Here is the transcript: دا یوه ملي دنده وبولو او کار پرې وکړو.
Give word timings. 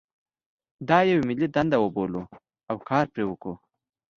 دا 0.89 0.97
یوه 1.09 1.23
ملي 1.29 1.47
دنده 1.55 1.77
وبولو 1.79 2.21
او 2.69 2.75
کار 2.89 3.05
پرې 3.13 3.23
وکړو. 3.27 3.55